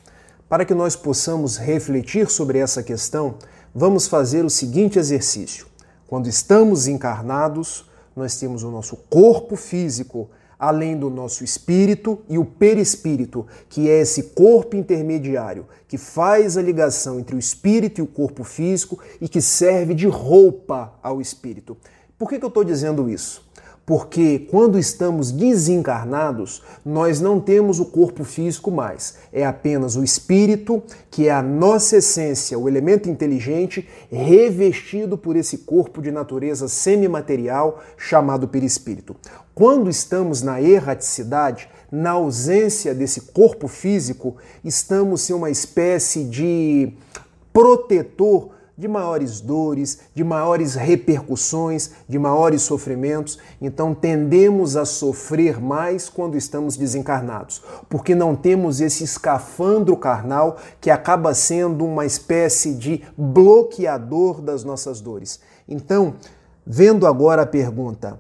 Para 0.48 0.66
que 0.66 0.74
nós 0.74 0.96
possamos 0.96 1.58
refletir 1.58 2.30
sobre 2.30 2.60
essa 2.60 2.84
questão, 2.84 3.36
vamos 3.74 4.08
fazer 4.08 4.46
o 4.46 4.50
seguinte 4.50 5.00
exercício. 5.00 5.68
Quando 6.08 6.28
estamos 6.28 6.88
encarnados, 6.88 7.90
nós 8.16 8.38
temos 8.38 8.64
o 8.64 8.72
nosso 8.72 8.98
corpo 9.10 9.56
físico, 9.56 10.30
além 10.60 10.98
do 10.98 11.10
nosso 11.10 11.44
espírito 11.44 12.20
e 12.30 12.38
o 12.38 12.46
perispírito, 12.46 13.48
que 13.70 13.90
é 13.90 14.02
esse 14.02 14.24
corpo 14.24 14.76
intermediário 14.76 15.66
que 15.88 15.98
faz 15.98 16.58
a 16.58 16.62
ligação 16.62 17.20
entre 17.20 17.36
o 17.36 17.40
espírito 17.40 18.00
e 18.00 18.02
o 18.02 18.08
corpo 18.08 18.44
físico 18.44 19.00
e 19.20 19.28
que 19.28 19.42
serve 19.42 19.94
de 19.94 20.08
roupa 20.08 20.94
ao 21.02 21.20
espírito. 21.20 21.76
Por 22.18 22.30
que, 22.30 22.38
que 22.38 22.46
eu 22.46 22.50
estou 22.50 22.64
dizendo 22.64 23.10
isso? 23.10 23.44
Porque 23.86 24.40
quando 24.50 24.78
estamos 24.78 25.32
desencarnados, 25.32 26.62
nós 26.86 27.20
não 27.20 27.40
temos 27.40 27.80
o 27.80 27.86
corpo 27.86 28.24
físico 28.24 28.70
mais. 28.70 29.16
É 29.34 29.46
apenas 29.46 29.96
o 29.96 30.04
espírito, 30.04 30.82
que 31.10 31.28
é 31.28 31.32
a 31.32 31.42
nossa 31.42 31.98
essência, 31.98 32.58
o 32.58 32.70
elemento 32.70 33.10
inteligente, 33.10 33.88
revestido 34.10 35.18
por 35.18 35.36
esse 35.36 35.60
corpo 35.60 36.02
de 36.02 36.12
natureza 36.12 36.68
semimaterial 36.68 37.82
chamado 37.98 38.48
perispírito. 38.48 39.16
Quando 39.54 39.90
estamos 39.90 40.42
na 40.42 40.62
erraticidade, 40.62 41.68
na 41.92 42.12
ausência 42.12 42.94
desse 42.94 43.22
corpo 43.34 43.68
físico, 43.68 44.38
estamos 44.64 45.30
em 45.30 45.34
uma 45.34 45.50
espécie 45.50 46.24
de 46.24 46.94
protetor 47.52 48.52
de 48.82 48.88
maiores 48.88 49.40
dores, 49.40 50.00
de 50.16 50.24
maiores 50.24 50.74
repercussões, 50.74 51.92
de 52.10 52.18
maiores 52.18 52.64
sofrimentos. 52.64 53.38
Então 53.62 53.94
tendemos 53.94 54.76
a 54.76 54.86
sofrer 54.86 55.62
mais 55.62 56.10
quando 56.10 56.36
estamos 56.36 56.76
desencarnados, 56.76 57.62
porque 57.88 58.16
não 58.16 58.36
temos 58.36 58.82
esse 58.82 59.04
escafandro 59.04 59.96
carnal 59.96 60.58
que 60.82 60.90
acaba 60.90 61.32
sendo 61.36 61.86
uma 61.86 62.08
espécie 62.08 62.74
de 62.74 63.04
bloqueador 63.16 64.42
das 64.42 64.64
nossas 64.64 65.00
dores. 65.00 65.40
Então, 65.70 66.16
vendo 66.66 67.06
agora 67.06 67.44
a 67.44 67.46
pergunta, 67.46 68.20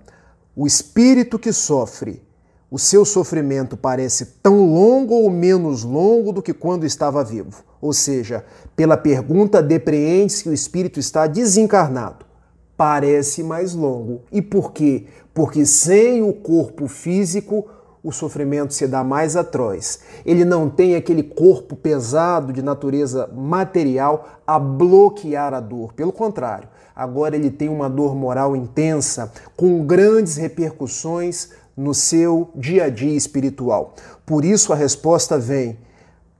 o 0.55 0.67
espírito 0.67 1.39
que 1.39 1.51
sofre 1.51 2.21
o 2.69 2.77
seu 2.77 3.03
sofrimento 3.03 3.75
parece 3.75 4.27
tão 4.43 4.71
longo 4.71 5.15
ou 5.15 5.29
menos 5.31 5.83
longo 5.83 6.31
do 6.31 6.41
que 6.41 6.53
quando 6.53 6.85
estava 6.85 7.23
vivo. 7.23 7.70
Ou 7.81 7.91
seja, 7.93 8.45
pela 8.75 8.95
pergunta 8.95 9.61
depreende-se 9.61 10.43
que 10.43 10.49
o 10.49 10.53
espírito 10.53 10.99
está 10.99 11.25
desencarnado. 11.25 12.25
Parece 12.77 13.43
mais 13.43 13.73
longo. 13.73 14.21
E 14.31 14.41
por 14.41 14.71
quê? 14.71 15.05
Porque 15.33 15.65
sem 15.65 16.21
o 16.21 16.33
corpo 16.33 16.87
físico, 16.87 17.67
o 18.03 18.11
sofrimento 18.11 18.73
se 18.73 18.87
dá 18.87 19.03
mais 19.03 19.35
atroz. 19.35 19.99
Ele 20.25 20.43
não 20.43 20.69
tem 20.69 20.95
aquele 20.95 21.23
corpo 21.23 21.75
pesado 21.75 22.51
de 22.51 22.61
natureza 22.61 23.29
material 23.33 24.39
a 24.45 24.57
bloquear 24.57 25.53
a 25.53 25.59
dor. 25.59 25.93
Pelo 25.93 26.11
contrário, 26.11 26.67
agora 26.95 27.35
ele 27.35 27.51
tem 27.51 27.69
uma 27.69 27.89
dor 27.89 28.15
moral 28.15 28.55
intensa, 28.55 29.31
com 29.55 29.85
grandes 29.85 30.35
repercussões 30.35 31.49
no 31.77 31.93
seu 31.93 32.49
dia 32.55 32.85
a 32.85 32.89
dia 32.89 33.15
espiritual. 33.15 33.93
Por 34.25 34.43
isso 34.43 34.73
a 34.73 34.75
resposta 34.75 35.37
vem: 35.37 35.77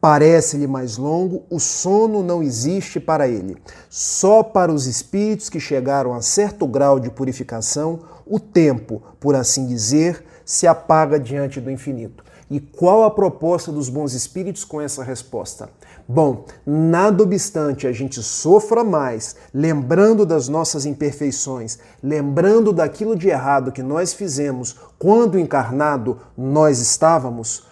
parece-lhe 0.02 0.66
mais 0.66 0.98
longo, 0.98 1.44
o 1.48 1.60
sono 1.60 2.24
não 2.24 2.42
existe 2.42 3.00
para 3.00 3.28
ele. 3.28 3.56
Só 3.88 4.42
para 4.42 4.74
os 4.74 4.88
espíritos 4.88 5.48
que 5.48 5.60
chegaram 5.60 6.16
a 6.16 6.22
certo 6.22 6.66
grau 6.66 7.00
de 7.00 7.12
purificação, 7.12 8.00
o 8.26 8.40
tempo, 8.40 9.04
por 9.20 9.36
assim 9.36 9.68
dizer, 9.68 10.26
se 10.44 10.66
apaga 10.66 11.20
diante 11.20 11.62
do 11.62 11.70
infinito. 11.70 12.24
E 12.50 12.60
qual 12.60 13.04
a 13.04 13.12
proposta 13.12 13.72
dos 13.72 13.88
bons 13.88 14.14
espíritos 14.14 14.66
com 14.66 14.82
essa 14.82 15.04
resposta? 15.04 15.70
Bom, 16.06 16.46
nada 16.66 17.24
obstante 17.24 17.88
a 17.88 17.94
gente 17.94 18.22
sofra 18.22 18.84
mais, 18.84 19.38
lembrando 19.54 20.26
das 20.26 20.50
nossas 20.50 20.86
imperfeições, 20.86 21.80
lembrando 22.04 22.74
daquilo 22.74 23.16
de 23.16 23.30
errado 23.30 23.72
que 23.72 23.82
nós 23.82 24.12
fizemos 24.12 24.76
quando 25.00 25.40
encarnado 25.40 26.20
nós 26.38 26.80
estávamos, 26.80 27.64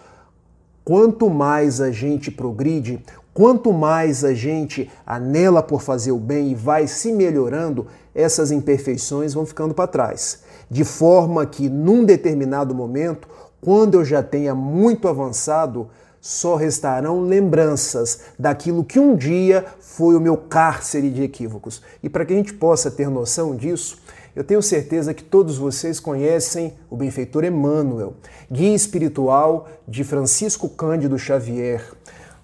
quanto 0.90 1.30
mais 1.30 1.80
a 1.80 1.92
gente 1.92 2.32
progride, 2.32 2.98
quanto 3.32 3.72
mais 3.72 4.24
a 4.24 4.34
gente 4.34 4.90
anela 5.06 5.62
por 5.62 5.82
fazer 5.82 6.10
o 6.10 6.18
bem 6.18 6.50
e 6.50 6.54
vai 6.56 6.88
se 6.88 7.12
melhorando, 7.12 7.86
essas 8.12 8.50
imperfeições 8.50 9.32
vão 9.32 9.46
ficando 9.46 9.72
para 9.72 9.86
trás. 9.86 10.40
De 10.68 10.82
forma 10.82 11.46
que, 11.46 11.68
num 11.68 12.04
determinado 12.04 12.74
momento, 12.74 13.28
quando 13.60 13.94
eu 13.94 14.04
já 14.04 14.20
tenha 14.20 14.52
muito 14.52 15.06
avançado, 15.06 15.88
só 16.20 16.56
restarão 16.56 17.20
lembranças 17.20 18.22
daquilo 18.36 18.82
que 18.82 18.98
um 18.98 19.14
dia 19.14 19.64
foi 19.78 20.16
o 20.16 20.20
meu 20.20 20.36
cárcere 20.36 21.08
de 21.08 21.22
equívocos. 21.22 21.80
E 22.02 22.08
para 22.08 22.24
que 22.24 22.32
a 22.32 22.36
gente 22.36 22.52
possa 22.54 22.90
ter 22.90 23.08
noção 23.08 23.54
disso, 23.54 23.96
eu 24.34 24.44
tenho 24.44 24.62
certeza 24.62 25.12
que 25.12 25.24
todos 25.24 25.58
vocês 25.58 25.98
conhecem 25.98 26.74
o 26.88 26.96
benfeitor 26.96 27.44
Emmanuel, 27.44 28.14
guia 28.50 28.74
espiritual 28.74 29.68
de 29.86 30.04
Francisco 30.04 30.68
Cândido 30.68 31.18
Xavier, 31.18 31.82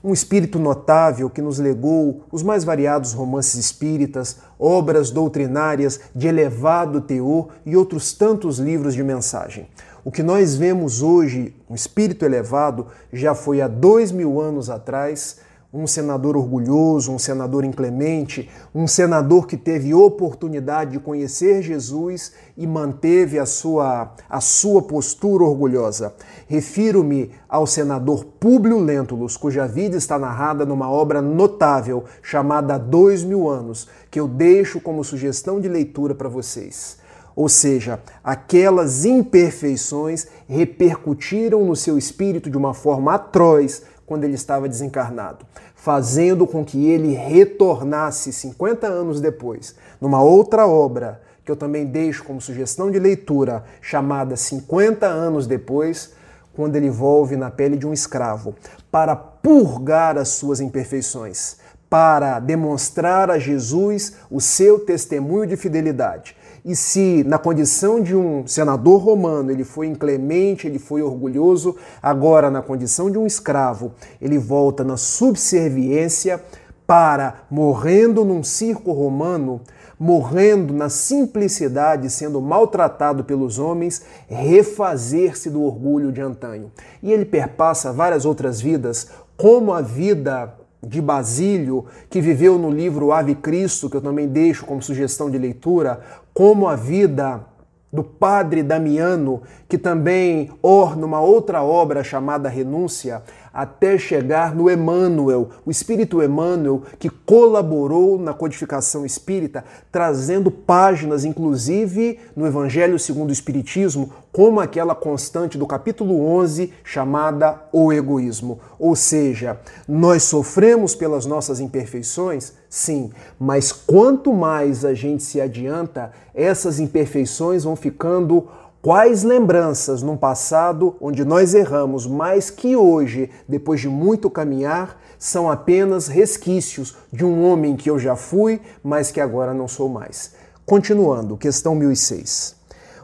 um 0.03 0.13
espírito 0.13 0.59
notável 0.59 1.29
que 1.29 1.43
nos 1.43 1.59
legou 1.59 2.23
os 2.31 2.43
mais 2.43 2.65
variados 2.65 3.13
romances 3.13 3.55
espíritas, 3.55 4.39
obras 4.59 5.11
doutrinárias 5.11 6.01
de 6.15 6.29
elevado 6.29 7.01
teor 7.01 7.49
e 7.65 7.77
outros 7.77 8.13
tantos 8.13 8.59
livros 8.59 8.95
de 8.95 9.03
mensagem. 9.03 9.69
O 10.05 10.13
que 10.13 10.23
nós 10.23 10.55
vemos 10.55 11.03
hoje, 11.03 11.55
um 11.69 11.75
espírito 11.75 12.25
elevado, 12.25 12.87
já 13.13 13.35
foi 13.35 13.61
há 13.61 13.67
dois 13.67 14.13
mil 14.13 14.41
anos 14.41 14.71
atrás 14.71 15.39
um 15.73 15.87
senador 15.87 16.37
orgulhoso, 16.37 17.13
um 17.13 17.19
senador 17.19 17.65
inclemente, 17.65 18.49
um 18.75 18.87
senador 18.87 19.47
que 19.47 19.57
teve 19.57 19.93
oportunidade 19.93 20.93
de 20.93 21.01
conhecer 21.01 21.63
Jesus 21.63 22.33
e 22.57 22.67
manteve 22.67 23.39
a 23.39 23.45
sua, 23.47 24.15
a 24.29 24.41
sua 24.41 24.83
postura 24.83 25.45
orgulhosa. 25.45 26.15
Refiro-me 26.47 27.31
ao 27.49 27.67
senador 27.67 28.25
Públio 28.25 28.79
Lentulus, 28.79 29.37
cuja 29.37 29.67
vida 29.67 29.97
está 29.97 30.19
narrada 30.19 30.65
numa 30.65 30.91
obra 30.91 31.21
notável 31.21 32.05
chamada 32.23 32.79
Dois 32.79 33.25
Mil 33.25 33.49
Anos, 33.49 33.89
que 34.11 34.21
eu 34.21 34.29
deixo 34.29 34.81
como 34.81 35.05
sugestão 35.05 35.61
de 35.61 35.69
leitura 35.69 36.15
para 36.15 36.29
vocês. 36.29 37.05
Ou 37.37 37.51
seja, 37.51 38.01
aquelas 38.25 39.05
imperfeições 39.05 40.27
repercutiram 40.49 41.67
no 41.67 41.77
seu 41.77 41.99
espírito 41.99 42.49
de 42.49 42.57
uma 42.57 42.73
forma 42.73 43.15
atroz 43.15 43.83
quando 44.07 44.25
ele 44.25 44.35
estava 44.35 44.69
desencarnado, 44.69 45.45
fazendo 45.75 46.47
com 46.47 46.65
que 46.65 46.87
ele 46.87 47.13
retornasse 47.13 48.33
50 48.33 48.87
anos 48.87 49.21
depois, 49.21 49.75
numa 50.01 50.23
outra 50.23 50.67
obra 50.67 51.21
que 51.45 51.51
eu 51.51 51.57
também 51.57 51.87
deixo 51.87 52.25
como 52.25 52.41
sugestão 52.41 52.91
de 52.91 52.99
leitura, 52.99 53.65
chamada 53.81 54.37
50 54.37 55.07
anos 55.07 55.47
depois, 55.47 56.13
quando 56.55 56.75
ele 56.75 56.91
volve 56.91 57.37
na 57.37 57.51
pele 57.51 57.77
de 57.77 57.87
um 57.87 57.93
escravo, 57.93 58.55
para 58.91 59.15
purgar 59.15 60.19
as 60.19 60.31
suas 60.31 60.61
imperfeições, 60.61 61.59
para 61.89 62.41
demonstrar 62.41 63.31
a 63.31 63.39
Jesus 63.39 64.15
o 64.29 64.41
seu 64.41 64.81
testemunho 64.81 65.47
de 65.47 65.57
fidelidade. 65.57 66.37
E 66.67 66.75
se 66.75 67.23
na 67.25 67.39
condição 67.39 68.03
de 68.03 68.17
um 68.17 68.45
senador 68.45 69.01
romano 69.01 69.53
ele 69.53 69.63
foi 69.63 69.87
inclemente, 69.87 70.67
ele 70.67 70.81
foi 70.81 71.01
orgulhoso, 71.01 71.77
agora 72.03 72.51
na 72.51 72.61
condição 72.61 73.09
de 73.09 73.17
um 73.17 73.25
escravo, 73.25 73.93
ele 74.21 74.37
volta 74.37 74.83
na 74.83 74.97
subserviência 74.97 76.43
para, 76.85 77.43
morrendo 77.49 78.25
num 78.25 78.43
circo 78.43 78.91
romano, 78.91 79.61
morrendo 79.97 80.75
na 80.75 80.89
simplicidade, 80.89 82.11
sendo 82.11 82.41
maltratado 82.41 83.23
pelos 83.23 83.61
homens, 83.61 84.03
refazer-se 84.27 85.49
do 85.49 85.63
orgulho 85.63 86.11
de 86.11 86.21
antanho. 86.21 86.73
E 87.01 87.13
ele 87.13 87.25
perpassa 87.25 87.93
várias 87.93 88.25
outras 88.25 88.61
vidas, 88.61 89.09
como 89.37 89.73
a 89.73 89.81
vida 89.81 90.53
de 90.83 91.01
Basílio, 91.01 91.87
que 92.09 92.21
viveu 92.21 92.59
no 92.59 92.71
livro 92.71 93.11
Ave 93.11 93.35
Cristo, 93.35 93.91
que 93.91 93.97
eu 93.97 94.01
também 94.01 94.29
deixo 94.29 94.65
como 94.65 94.83
sugestão 94.83 95.31
de 95.31 95.39
leitura, 95.39 96.01
como 96.37 96.69
a 96.69 96.77
vida 96.77 97.47
do 97.91 98.05
padre 98.05 98.63
Damiano, 98.63 99.41
que 99.67 99.79
também 99.79 100.51
orna 100.63 101.07
uma 101.07 101.19
outra 101.19 101.63
obra 101.63 102.05
chamada 102.05 102.47
Renúncia, 102.47 103.23
até 103.55 103.97
chegar 103.97 104.55
no 104.55 104.71
Emmanuel, 104.71 105.49
o 105.65 105.71
Espírito 105.71 106.23
Emmanuel, 106.23 106.83
que 106.99 107.09
colaborou 107.09 108.19
na 108.19 108.35
codificação 108.35 109.07
espírita, 109.07 109.65
trazendo 109.91 110.51
páginas, 110.51 111.25
inclusive 111.25 112.21
no 112.37 112.47
Evangelho 112.47 112.99
segundo 112.99 113.31
o 113.31 113.33
Espiritismo, 113.33 114.13
como 114.37 114.61
aquela 114.61 114.95
constante 114.95 115.57
do 115.57 115.67
capítulo 115.67 116.23
11 116.27 116.71
chamada 116.85 117.59
o 117.73 117.91
egoísmo. 117.91 118.61
Ou 118.79 118.95
seja, 118.95 119.59
nós 119.89 120.25
sofremos 120.25 120.95
pelas 120.95 121.25
nossas 121.25 121.59
imperfeições, 121.59 122.53
sim, 122.69 123.11
mas 123.41 123.73
quanto 123.73 124.35
mais 124.35 124.85
a 124.85 124.93
gente 124.93 125.23
se 125.23 125.41
adianta, 125.41 126.13
essas 126.35 126.79
imperfeições 126.79 127.65
vão 127.65 127.75
ficando 127.75 128.47
Quais 128.83 129.25
lembranças 129.25 130.01
num 130.01 130.17
passado 130.17 130.95
onde 131.01 131.25
nós 131.25 131.55
erramos, 131.55 132.07
mas 132.07 132.51
que 132.51 132.77
hoje, 132.77 133.31
depois 133.49 133.81
de 133.81 133.89
muito 133.89 134.31
caminhar, 134.31 135.01
são 135.19 135.51
apenas 135.51 136.07
resquícios 136.07 136.95
de 137.11 137.25
um 137.25 137.43
homem 137.45 137.75
que 137.75 137.91
eu 137.91 137.99
já 137.99 138.15
fui, 138.15 138.61
mas 138.85 139.11
que 139.11 139.21
agora 139.21 139.53
não 139.53 139.67
sou 139.67 139.89
mais? 139.89 140.35
Continuando, 140.65 141.37
questão 141.37 141.75
1006. 141.75 142.55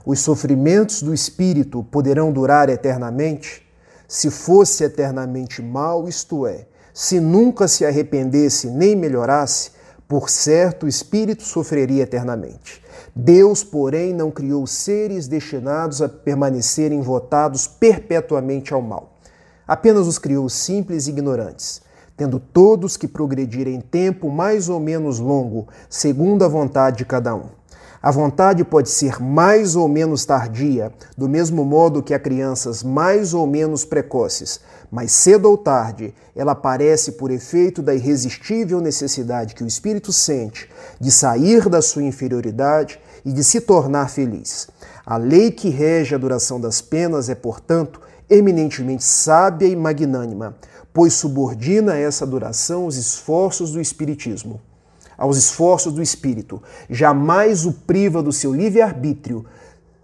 Os 0.05 0.19
sofrimentos 0.21 1.03
do 1.03 1.15
espírito 1.15 1.83
poderão 1.85 2.33
durar 2.33 2.69
eternamente? 2.69 3.67
Se 4.09 4.31
fosse 4.31 4.85
eternamente 4.85 5.63
mal, 5.63 6.09
isto 6.09 6.47
é, 6.47 6.67
se 6.93 7.21
nunca 7.21 7.69
se 7.69 7.85
arrependesse 7.85 8.69
nem 8.69 8.97
melhorasse, 8.97 9.71
por 10.09 10.29
certo 10.29 10.85
o 10.85 10.89
espírito 10.89 11.43
sofreria 11.43 12.03
eternamente. 12.03 12.83
Deus, 13.15 13.65
porém, 13.65 14.13
não 14.13 14.31
criou 14.31 14.67
seres 14.67 15.27
destinados 15.27 16.03
a 16.03 16.09
permanecerem 16.09 17.01
votados 17.01 17.67
perpetuamente 17.67 18.75
ao 18.75 18.83
mal. 18.83 19.17
Apenas 19.67 20.07
os 20.07 20.19
criou 20.19 20.49
simples 20.49 21.07
e 21.07 21.11
ignorantes, 21.11 21.81
tendo 22.17 22.39
todos 22.39 22.97
que 22.97 23.09
progredir 23.09 23.69
em 23.69 23.81
tempo 23.81 24.31
mais 24.31 24.69
ou 24.69 24.79
menos 24.79 25.19
longo, 25.19 25.69
segundo 25.89 26.45
a 26.45 26.49
vontade 26.49 26.99
de 26.99 27.05
cada 27.07 27.35
um. 27.35 27.62
A 28.03 28.11
vontade 28.11 28.65
pode 28.65 28.91
ser 28.91 29.23
mais 29.23 29.77
ou 29.77 29.87
menos 29.87 30.25
tardia, 30.25 30.93
do 31.17 31.29
mesmo 31.29 31.65
modo 31.65 32.03
que 32.03 32.13
há 32.13 32.19
crianças 32.19 32.83
mais 32.83 33.33
ou 33.33 33.47
menos 33.47 33.85
precoces, 33.85 34.59
mas 34.91 35.13
cedo 35.13 35.49
ou 35.49 35.57
tarde 35.57 36.13
ela 36.35 36.51
aparece 36.51 37.13
por 37.13 37.31
efeito 37.31 37.81
da 37.81 37.95
irresistível 37.95 38.81
necessidade 38.81 39.55
que 39.55 39.63
o 39.63 39.69
espírito 39.69 40.13
sente 40.13 40.69
de 40.99 41.13
sair 41.13 41.69
da 41.69 41.81
sua 41.81 42.03
inferioridade 42.03 42.99
e 43.25 43.33
de 43.33 43.45
se 43.45 43.61
tornar 43.61 44.11
feliz. 44.11 44.67
A 45.07 45.17
lei 45.17 45.53
que 45.53 45.69
rege 45.69 46.13
a 46.13 46.19
duração 46.19 46.61
das 46.61 46.81
penas 46.81 47.29
é, 47.29 47.37
portanto, 47.37 48.01
eminentemente 48.29 49.05
sábia 49.05 49.69
e 49.69 49.77
magnânima, 49.77 50.57
pois 50.93 51.13
subordina 51.13 51.97
essa 51.97 52.27
duração 52.27 52.83
aos 52.83 52.97
esforços 52.97 53.71
do 53.71 53.81
espiritismo 53.81 54.61
aos 55.17 55.37
esforços 55.37 55.93
do 55.93 56.03
espírito, 56.03 56.63
jamais 56.89 57.65
o 57.65 57.73
priva 57.73 58.23
do 58.23 58.33
seu 58.33 58.53
livre-arbítrio. 58.53 59.45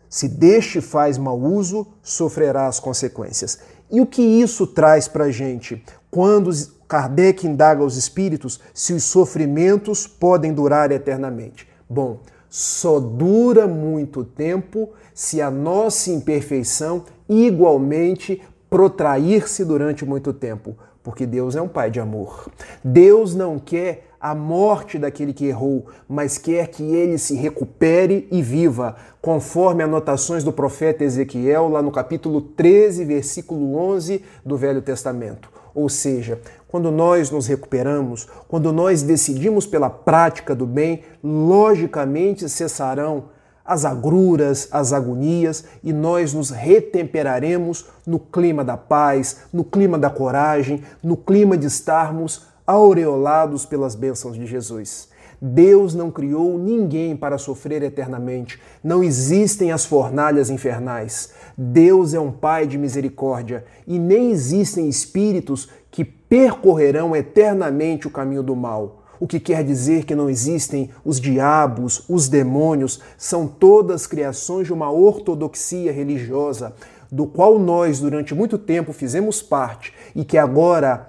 Se 0.08 0.28
deste 0.28 0.80
faz 0.80 1.18
mau 1.18 1.38
uso, 1.38 1.86
sofrerá 2.02 2.66
as 2.66 2.80
consequências. 2.80 3.58
E 3.90 4.00
o 4.00 4.06
que 4.06 4.22
isso 4.22 4.66
traz 4.66 5.08
para 5.08 5.24
a 5.24 5.30
gente? 5.30 5.82
Quando 6.10 6.50
Kardec 6.88 7.46
indaga 7.46 7.84
os 7.84 7.96
espíritos 7.96 8.58
se 8.72 8.94
os 8.94 9.04
sofrimentos 9.04 10.06
podem 10.06 10.52
durar 10.54 10.90
eternamente. 10.90 11.68
Bom, 11.88 12.20
só 12.48 12.98
dura 12.98 13.66
muito 13.66 14.24
tempo 14.24 14.90
se 15.14 15.42
a 15.42 15.50
nossa 15.50 16.10
imperfeição 16.10 17.04
igualmente 17.28 18.42
protrair-se 18.70 19.64
durante 19.64 20.04
muito 20.04 20.32
tempo, 20.32 20.76
porque 21.02 21.26
Deus 21.26 21.56
é 21.56 21.60
um 21.60 21.68
Pai 21.68 21.90
de 21.90 22.00
amor. 22.00 22.50
Deus 22.82 23.34
não 23.34 23.58
quer 23.58 24.07
a 24.20 24.34
morte 24.34 24.98
daquele 24.98 25.32
que 25.32 25.46
errou, 25.46 25.86
mas 26.08 26.38
quer 26.38 26.68
que 26.68 26.82
ele 26.82 27.18
se 27.18 27.34
recupere 27.34 28.26
e 28.30 28.42
viva, 28.42 28.96
conforme 29.22 29.82
anotações 29.82 30.42
do 30.42 30.52
profeta 30.52 31.04
Ezequiel, 31.04 31.68
lá 31.68 31.80
no 31.80 31.92
capítulo 31.92 32.40
13, 32.40 33.04
versículo 33.04 33.76
11 33.76 34.22
do 34.44 34.56
Velho 34.56 34.82
Testamento. 34.82 35.48
Ou 35.74 35.88
seja, 35.88 36.40
quando 36.66 36.90
nós 36.90 37.30
nos 37.30 37.46
recuperamos, 37.46 38.26
quando 38.48 38.72
nós 38.72 39.02
decidimos 39.02 39.66
pela 39.66 39.88
prática 39.88 40.54
do 40.54 40.66
bem, 40.66 41.02
logicamente 41.22 42.48
cessarão 42.48 43.26
as 43.64 43.84
agruras, 43.84 44.66
as 44.72 44.94
agonias 44.94 45.64
e 45.84 45.92
nós 45.92 46.32
nos 46.32 46.48
retemperaremos 46.48 47.86
no 48.06 48.18
clima 48.18 48.64
da 48.64 48.78
paz, 48.78 49.42
no 49.52 49.62
clima 49.62 49.98
da 49.98 50.08
coragem, 50.08 50.82
no 51.02 51.18
clima 51.18 51.56
de 51.56 51.66
estarmos 51.66 52.47
aureolados 52.68 53.64
pelas 53.64 53.94
bênçãos 53.94 54.36
de 54.36 54.44
Jesus. 54.44 55.08
Deus 55.40 55.94
não 55.94 56.10
criou 56.10 56.58
ninguém 56.58 57.16
para 57.16 57.38
sofrer 57.38 57.82
eternamente. 57.82 58.60
Não 58.84 59.02
existem 59.02 59.72
as 59.72 59.86
fornalhas 59.86 60.50
infernais. 60.50 61.32
Deus 61.56 62.12
é 62.12 62.20
um 62.20 62.30
Pai 62.30 62.66
de 62.66 62.76
misericórdia 62.76 63.64
e 63.86 63.98
nem 63.98 64.30
existem 64.30 64.86
espíritos 64.86 65.70
que 65.90 66.04
percorrerão 66.04 67.16
eternamente 67.16 68.06
o 68.06 68.10
caminho 68.10 68.42
do 68.42 68.54
mal. 68.54 69.04
O 69.18 69.26
que 69.26 69.40
quer 69.40 69.64
dizer 69.64 70.04
que 70.04 70.14
não 70.14 70.28
existem 70.28 70.90
os 71.02 71.18
diabos, 71.18 72.04
os 72.06 72.28
demônios, 72.28 73.00
são 73.16 73.48
todas 73.48 74.06
criações 74.06 74.66
de 74.66 74.74
uma 74.74 74.90
ortodoxia 74.90 75.90
religiosa, 75.90 76.74
do 77.10 77.26
qual 77.26 77.58
nós 77.58 77.98
durante 77.98 78.34
muito 78.34 78.58
tempo 78.58 78.92
fizemos 78.92 79.40
parte 79.40 79.94
e 80.14 80.22
que 80.22 80.36
agora 80.36 81.08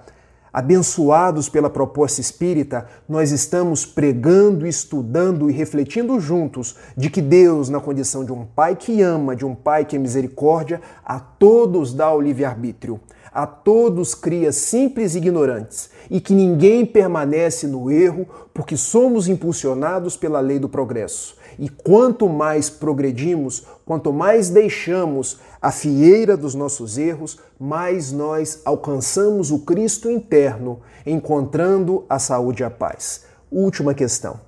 Abençoados 0.52 1.48
pela 1.48 1.70
proposta 1.70 2.20
espírita, 2.20 2.86
nós 3.08 3.30
estamos 3.30 3.86
pregando, 3.86 4.66
estudando 4.66 5.48
e 5.48 5.52
refletindo 5.52 6.18
juntos 6.18 6.74
de 6.96 7.08
que 7.08 7.22
Deus, 7.22 7.68
na 7.68 7.78
condição 7.78 8.24
de 8.24 8.32
um 8.32 8.44
Pai 8.44 8.74
que 8.74 9.00
ama, 9.00 9.36
de 9.36 9.46
um 9.46 9.54
Pai 9.54 9.84
que 9.84 9.94
é 9.94 9.98
misericórdia, 9.98 10.80
a 11.04 11.20
todos 11.20 11.94
dá 11.94 12.12
o 12.12 12.20
livre-arbítrio, 12.20 13.00
a 13.32 13.46
todos 13.46 14.12
cria 14.12 14.50
simples 14.50 15.14
ignorantes, 15.14 15.90
e 16.10 16.20
que 16.20 16.34
ninguém 16.34 16.84
permanece 16.84 17.68
no 17.68 17.88
erro 17.88 18.26
porque 18.52 18.76
somos 18.76 19.28
impulsionados 19.28 20.16
pela 20.16 20.40
lei 20.40 20.58
do 20.58 20.68
progresso. 20.68 21.36
E 21.60 21.68
quanto 21.68 22.26
mais 22.26 22.70
progredimos, 22.70 23.66
quanto 23.84 24.14
mais 24.14 24.48
deixamos 24.48 25.38
a 25.60 25.70
fieira 25.70 26.34
dos 26.34 26.54
nossos 26.54 26.96
erros, 26.96 27.38
mais 27.58 28.10
nós 28.10 28.62
alcançamos 28.64 29.50
o 29.50 29.58
Cristo 29.58 30.10
interno, 30.10 30.80
encontrando 31.04 32.06
a 32.08 32.18
saúde 32.18 32.62
e 32.62 32.64
a 32.64 32.70
paz. 32.70 33.24
Última 33.52 33.92
questão. 33.92 34.40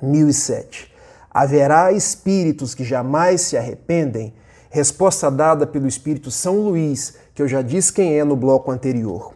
1007. 0.00 0.94
Haverá 1.28 1.90
espíritos 1.90 2.72
que 2.72 2.84
jamais 2.84 3.40
se 3.40 3.56
arrependem? 3.56 4.32
Resposta 4.70 5.28
dada 5.32 5.66
pelo 5.66 5.88
Espírito 5.88 6.30
São 6.30 6.60
Luís, 6.60 7.16
que 7.34 7.42
eu 7.42 7.48
já 7.48 7.62
disse 7.62 7.92
quem 7.92 8.16
é 8.16 8.22
no 8.22 8.36
bloco 8.36 8.70
anterior. 8.70 9.32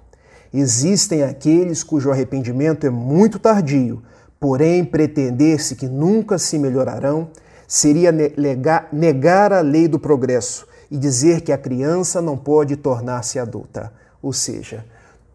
Existem 0.54 1.24
aqueles 1.24 1.82
cujo 1.82 2.12
arrependimento 2.12 2.86
é 2.86 2.90
muito 2.90 3.40
tardio, 3.40 4.04
Porém, 4.42 4.84
pretender-se 4.84 5.76
que 5.76 5.86
nunca 5.86 6.36
se 6.36 6.58
melhorarão 6.58 7.28
seria 7.68 8.10
negar 8.10 9.52
a 9.52 9.60
lei 9.60 9.86
do 9.86 10.00
progresso 10.00 10.66
e 10.90 10.98
dizer 10.98 11.42
que 11.42 11.52
a 11.52 11.56
criança 11.56 12.20
não 12.20 12.36
pode 12.36 12.74
tornar-se 12.74 13.38
adulta. 13.38 13.92
Ou 14.20 14.32
seja, 14.32 14.84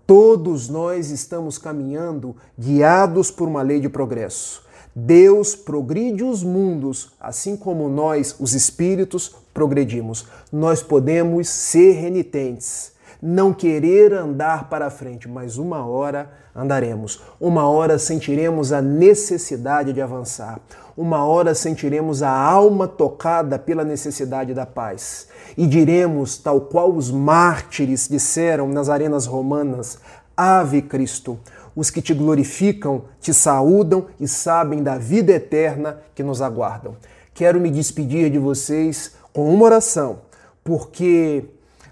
todos 0.05 0.67
nós 0.67 1.09
estamos 1.09 1.57
caminhando 1.57 2.35
guiados 2.59 3.31
por 3.31 3.47
uma 3.47 3.61
lei 3.61 3.79
de 3.79 3.87
progresso. 3.87 4.61
Deus 4.93 5.55
progride 5.55 6.25
os 6.25 6.43
mundos, 6.43 7.13
assim 7.17 7.55
como 7.55 7.87
nós, 7.87 8.35
os 8.41 8.53
espíritos, 8.53 9.33
progredimos. 9.53 10.27
Nós 10.51 10.83
podemos 10.83 11.47
ser 11.47 11.93
renitentes, 11.93 12.91
não 13.21 13.53
querer 13.53 14.13
andar 14.13 14.69
para 14.69 14.89
frente, 14.89 15.27
mas 15.27 15.57
uma 15.57 15.85
hora 15.85 16.29
andaremos. 16.55 17.21
Uma 17.39 17.69
hora 17.69 17.99
sentiremos 17.99 18.71
a 18.71 18.81
necessidade 18.81 19.93
de 19.93 20.01
avançar. 20.01 20.59
Uma 20.95 21.25
hora 21.25 21.53
sentiremos 21.53 22.23
a 22.23 22.31
alma 22.31 22.87
tocada 22.87 23.59
pela 23.59 23.83
necessidade 23.83 24.53
da 24.53 24.65
paz. 24.65 25.27
E 25.55 25.67
diremos, 25.67 26.37
tal 26.37 26.61
qual 26.61 26.91
os 26.91 27.11
mártires 27.11 28.07
disseram 28.07 28.67
nas 28.67 28.89
arenas 28.89 29.25
romanas: 29.25 29.99
Ave 30.35 30.81
Cristo. 30.81 31.39
Os 31.75 31.91
que 31.91 32.01
te 32.01 32.11
glorificam 32.11 33.03
te 33.19 33.31
saúdam 33.31 34.07
e 34.19 34.27
sabem 34.27 34.81
da 34.81 34.97
vida 34.97 35.31
eterna 35.31 35.99
que 36.15 36.23
nos 36.23 36.41
aguardam. 36.41 36.95
Quero 37.35 37.59
me 37.59 37.69
despedir 37.69 38.31
de 38.31 38.39
vocês 38.39 39.11
com 39.31 39.53
uma 39.53 39.65
oração, 39.65 40.21
porque 40.63 41.45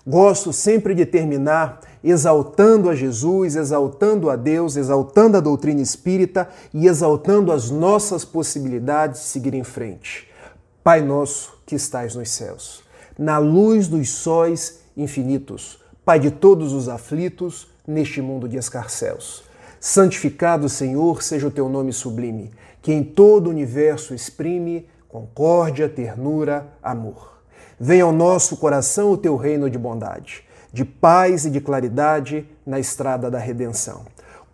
gosto 0.06 0.54
sempre 0.54 0.94
de 0.94 1.06
terminar 1.06 1.82
exaltando 2.04 2.90
a 2.90 2.96
Jesus, 2.96 3.56
exaltando 3.56 4.30
a 4.30 4.36
Deus, 4.36 4.76
exaltando 4.76 5.38
a 5.38 5.40
doutrina 5.40 5.82
espírita 5.82 6.48
e 6.72 6.88
exaltando 6.88 7.52
as 7.52 7.72
nossas 7.72 8.24
possibilidades 8.24 9.22
de 9.22 9.28
seguir 9.28 9.56
em 9.56 9.64
frente. 9.64 10.28
Pai 10.84 11.02
nosso 11.02 11.58
que 11.66 11.76
estais 11.76 12.14
nos 12.16 12.30
céus, 12.30 12.84
na 13.18 13.40
luz 13.40 13.88
dos 13.88 14.10
sóis 14.10 14.82
infinitos, 14.96 15.80
Pai 16.06 16.20
de 16.20 16.30
todos 16.30 16.72
os 16.72 16.88
aflitos 16.88 17.68
neste 17.88 18.22
mundo 18.22 18.48
de 18.48 18.58
escarcéus. 18.58 19.44
Santificado, 19.80 20.70
Senhor, 20.70 21.24
seja 21.24 21.48
o 21.48 21.52
teu 21.52 21.68
nome 21.68 21.92
sublime, 21.92 22.52
que 22.80 22.94
em 22.94 23.04
todo 23.04 23.48
o 23.48 23.50
universo 23.50 24.14
exprime 24.14 24.88
concórdia, 25.10 25.90
ternura, 25.90 26.68
amor. 26.84 27.35
Venha 27.80 28.04
ao 28.06 28.12
nosso 28.12 28.58
coração 28.58 29.12
o 29.12 29.18
teu 29.18 29.36
reino 29.36 29.70
de 29.70 29.78
bondade, 29.78 30.44
de 30.72 30.86
paz 30.86 31.46
e 31.46 31.50
de 31.50 31.60
claridade 31.60 32.50
na 32.66 32.80
estrada 32.80 33.30
da 33.30 33.38
redenção. 33.38 34.06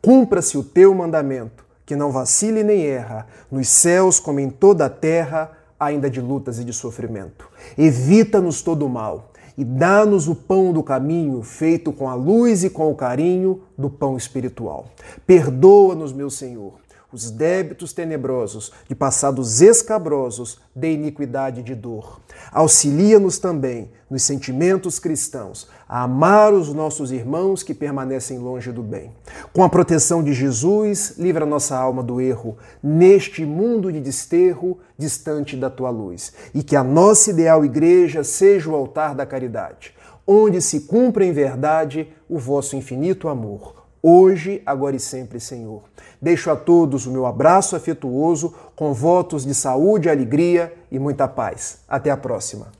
Cumpra-se 0.02 0.58
o 0.58 0.64
teu 0.64 0.94
mandamento, 0.96 1.64
que 1.86 1.96
não 1.96 2.12
vacile 2.12 2.64
nem 2.64 2.86
erra, 2.86 3.28
nos 3.52 3.68
céus 3.68 4.20
como 4.20 4.40
em 4.40 4.50
toda 4.50 4.86
a 4.86 4.90
terra, 4.90 5.52
ainda 5.80 6.10
de 6.10 6.20
lutas 6.20 6.58
e 6.60 6.64
de 6.64 6.74
sofrimento. 6.74 7.48
Evita-nos 7.78 8.62
todo 8.62 8.86
o 8.86 8.90
mal 8.90 9.32
e 9.58 9.64
dá-nos 9.64 10.28
o 10.28 10.34
pão 10.34 10.74
do 10.74 10.82
caminho, 10.82 11.44
feito 11.44 11.92
com 11.92 12.10
a 12.10 12.16
luz 12.16 12.64
e 12.64 12.70
com 12.70 12.90
o 12.90 12.96
carinho 12.96 13.62
do 13.78 13.90
pão 13.90 14.18
espiritual. 14.18 14.86
Perdoa-nos, 15.28 16.14
meu 16.14 16.30
Senhor, 16.30 16.74
os 17.12 17.30
débitos 17.30 17.94
tenebrosos 17.94 18.72
de 18.88 18.96
passados 18.96 19.62
escabrosos 19.62 20.60
de 20.76 20.92
iniquidade 20.92 21.60
e 21.60 21.64
de 21.64 21.76
dor. 21.76 22.22
Auxilia-nos 22.52 23.38
também 23.38 23.92
nos 24.10 24.24
sentimentos 24.24 25.00
cristãos 25.00 25.70
a 25.88 26.04
amar 26.04 26.54
os 26.54 26.74
nossos 26.74 27.12
irmãos 27.12 27.64
que 27.64 27.74
permanecem 27.74 28.38
longe 28.38 28.72
do 28.72 28.82
bem. 28.82 29.12
Com 29.54 29.64
a 29.64 29.70
proteção 29.70 30.24
de 30.24 30.34
Jesus, 30.34 31.18
livra 31.18 31.46
nossa 31.46 31.78
alma 31.78 32.02
do 32.02 32.22
erro 32.22 32.58
neste 32.82 33.46
mundo 33.46 33.92
de 33.92 34.00
desterro, 34.00 34.80
distante 34.98 35.56
da 35.56 35.70
tua 35.70 35.90
luz, 35.90 36.34
e 36.54 36.64
que 36.64 36.76
a 36.76 36.84
nossa 36.84 37.30
ideal 37.30 37.66
igreja 37.66 38.24
seja 38.24 38.70
o 38.70 38.76
altar 38.76 39.16
da 39.16 39.26
caridade, 39.26 39.94
onde 40.26 40.62
se 40.62 40.82
cumpra 40.82 41.26
em 41.26 41.34
verdade 41.34 42.08
o 42.30 42.38
vosso 42.38 42.76
infinito 42.76 43.28
amor 43.28 43.81
hoje, 44.02 44.62
agora 44.66 44.96
e 44.96 45.00
sempre, 45.00 45.40
Senhor. 45.40 45.84
Deixo 46.22 46.50
a 46.50 46.56
todos 46.56 47.06
o 47.06 47.12
meu 47.12 47.26
abraço 47.26 47.76
afetuoso, 47.76 48.54
com 48.76 48.94
votos 48.94 49.46
de 49.46 49.54
saúde, 49.54 50.10
alegria 50.10 50.74
e 50.92 50.98
muita 50.98 51.28
paz. 51.28 51.80
Até 51.88 52.10
a 52.10 52.18
próxima. 52.18 52.72